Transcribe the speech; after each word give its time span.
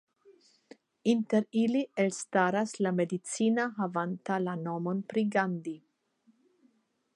Inter 1.11 1.45
ili 1.63 1.83
elstaras 2.05 2.73
la 2.87 2.95
medicina 3.01 3.67
havanta 3.83 4.41
la 4.49 4.57
nomon 4.65 5.07
pri 5.13 5.25
Gandhi. 5.37 5.75